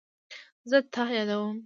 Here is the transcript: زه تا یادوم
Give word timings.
زه 0.69 0.77
تا 0.93 1.03
یادوم 1.15 1.57